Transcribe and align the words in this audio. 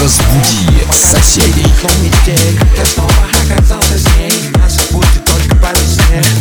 Разбуди 0.00 0.82
соседей. 0.90 1.66
Помните, 1.82 2.34
как 2.74 2.86
снова 2.86 3.12
оказался 3.44 3.98
с 3.98 4.16
ней, 4.16 4.32
нас 4.56 4.72
забудет 4.72 5.24
только 5.26 5.54
по 5.56 5.66
память 5.66 6.39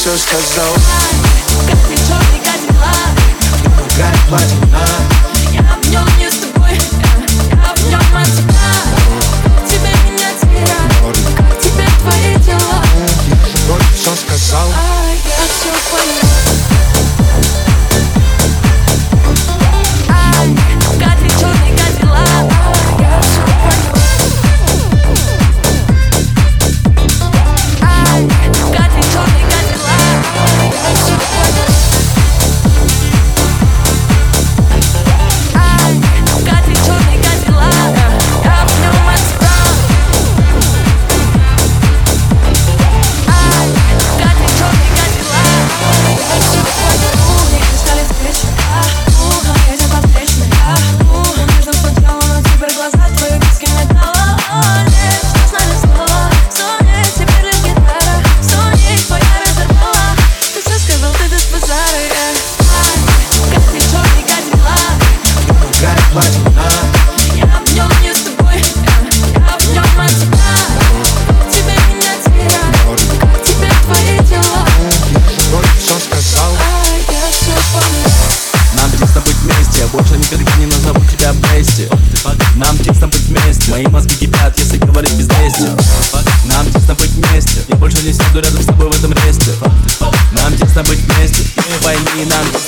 shoes 0.00 0.24
cause 0.24 0.56
those 0.56 1.19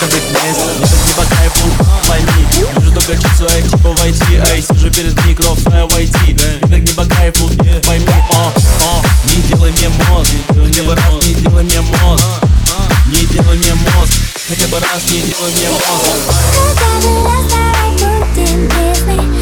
каждый 0.03 0.21
месяц 0.31 0.81
так 0.81 1.07
не 1.07 1.13
по 1.15 1.25
кайфу, 1.35 1.69
войни 2.09 2.47
Вижу 2.77 2.93
только 2.93 3.17
числа 3.17 3.49
типа 3.49 3.89
войти 4.01 4.37
А 4.37 4.55
я 4.55 4.63
сижу 4.63 4.91
перед 4.91 5.27
микрофоном 5.27 5.89
войти. 5.89 6.31
И 6.31 6.35
так 6.35 6.81
не 6.81 6.93
по 6.93 7.05
кайфу, 7.05 7.49
ну, 7.49 7.81
пойми. 7.87 8.07
О, 8.31 8.53
о, 8.85 9.03
не 9.27 9.43
делай 9.43 9.71
мне 9.73 9.89
мозг. 10.09 10.31
Хотя 10.49 10.83
бы 10.83 10.95
раз 10.95 11.27
не 11.27 11.35
делай 11.35 11.63
мне 11.65 11.81
мозг. 11.81 12.25
Не 13.07 13.27
делай 13.27 13.57
мне 13.57 13.75
мозг. 13.75 14.13
Хотя 14.49 14.67
бы 14.69 14.81
раз 14.81 15.03
не 15.11 15.21
делай 15.21 15.53
мне 15.53 15.71
мозг. 15.71 15.83
Хотя 16.57 17.09
бы 17.09 17.25
раз 17.25 17.45
давай 17.51 17.91
будем 17.93 18.71
честны 18.71 19.42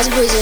Сейчас 0.00 0.14
будем. 0.14 0.39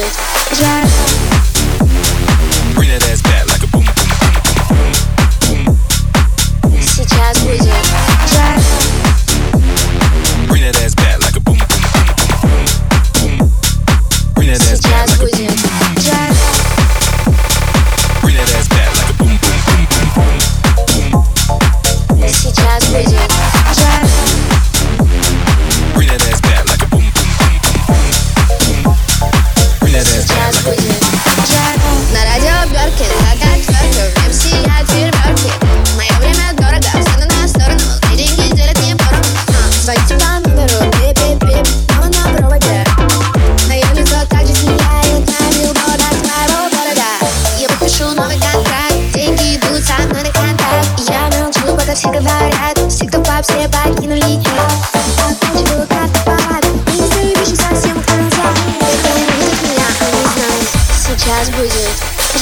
нас 61.39 61.51
будет 61.51 61.73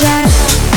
жарко. 0.01 0.76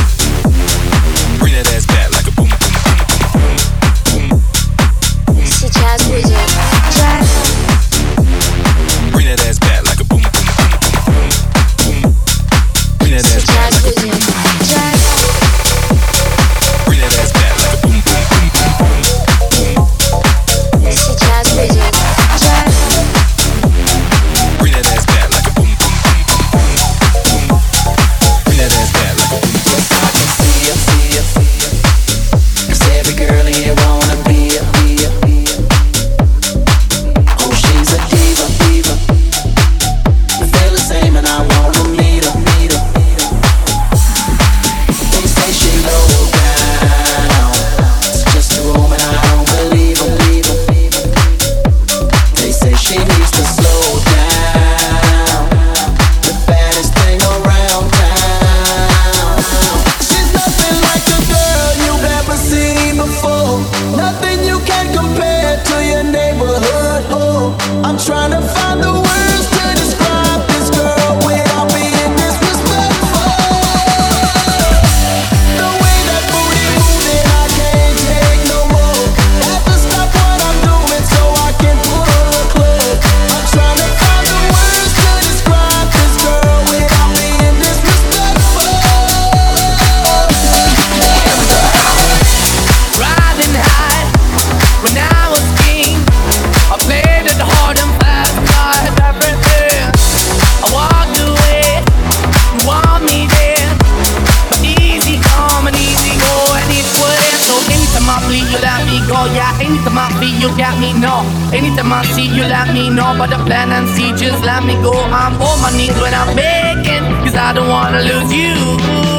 let 110.70 110.80
me 110.80 110.94
know. 111.00 111.22
Anytime 111.52 111.92
I 111.92 112.04
see 112.04 112.28
you, 112.28 112.44
let 112.44 112.74
me 112.74 112.90
know. 112.90 113.16
But 113.18 113.30
the 113.30 113.38
plan 113.46 113.72
and 113.72 113.88
see, 113.90 114.12
just 114.12 114.44
let 114.44 114.64
me 114.64 114.76
go. 114.76 114.94
I'm 114.94 115.34
on 115.42 115.62
my 115.62 115.72
knees 115.76 115.98
when 116.02 116.14
I'm 116.14 116.36
making, 116.36 117.04
cause 117.24 117.36
I 117.36 117.54
don't 117.54 117.70
wanna 117.70 118.02
lose 118.02 118.32
you. 118.32 119.19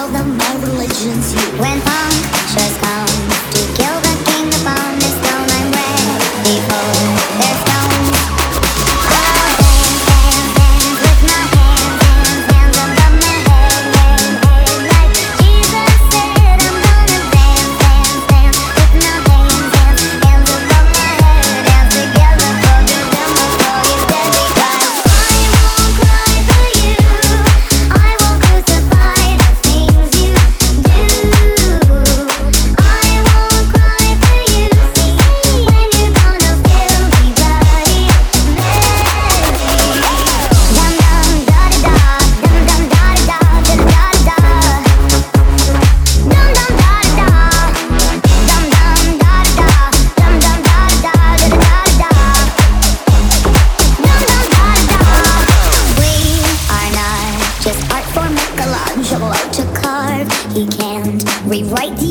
right 61.71 62.10